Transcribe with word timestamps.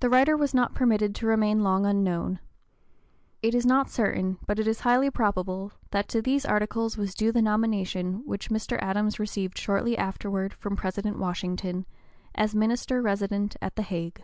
The 0.00 0.08
writer 0.08 0.38
was 0.38 0.54
not 0.54 0.72
permitted 0.72 1.14
to 1.16 1.26
remain 1.26 1.62
long 1.62 1.84
unknown. 1.84 2.40
It 3.42 3.54
is 3.54 3.66
not 3.66 3.90
certain, 3.90 4.38
but 4.46 4.58
it 4.58 4.62
(p. 4.64 4.68
019) 4.68 4.70
is 4.70 4.80
highly 4.80 5.10
probable, 5.10 5.72
that 5.90 6.08
to 6.08 6.22
these 6.22 6.46
articles 6.46 6.96
was 6.96 7.14
due 7.14 7.30
the 7.30 7.42
nomination 7.42 8.24
which 8.24 8.48
Mr. 8.48 8.78
Adams 8.80 9.18
received 9.20 9.58
shortly 9.58 9.98
afterward 9.98 10.54
from 10.54 10.76
President 10.76 11.18
Washington, 11.18 11.84
as 12.34 12.54
Minister 12.54 13.02
Resident 13.02 13.54
at 13.60 13.76
the 13.76 13.82
Hague. 13.82 14.22